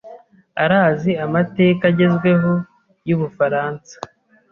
Arazi 0.63 1.11
amateka 1.25 1.83
agezweho 1.91 2.51
y'Ubufaransa. 3.07 3.95